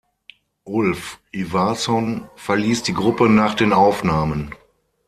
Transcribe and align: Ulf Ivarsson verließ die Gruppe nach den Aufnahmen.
Ulf 0.63 1.19
Ivarsson 1.31 2.27
verließ 2.35 2.81
die 2.81 2.93
Gruppe 2.95 3.29
nach 3.29 3.53
den 3.53 3.71
Aufnahmen. 3.71 4.55